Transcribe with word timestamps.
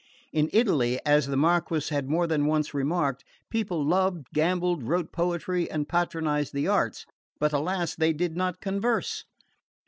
In 0.33 0.49
Italy, 0.51 0.99
as 1.05 1.27
the 1.27 1.37
Marquis 1.37 1.93
had 1.93 2.09
more 2.09 2.25
than 2.25 2.47
once 2.47 2.73
remarked, 2.73 3.23
people 3.51 3.85
loved, 3.85 4.29
gambled, 4.33 4.81
wrote 4.81 5.11
poetry, 5.11 5.69
and 5.69 5.87
patronised 5.87 6.53
the 6.53 6.67
arts; 6.67 7.05
but, 7.39 7.53
alas, 7.53 7.93
they 7.95 8.11
did 8.11 8.35
not 8.35 8.61
converse. 8.61 9.25